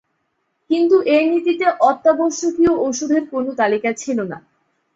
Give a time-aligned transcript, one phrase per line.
[0.69, 4.37] কিন্তু এ নীতিতে অত্যাবশ্যকীয় ওষুধের কোনো তালিকা ছিল না।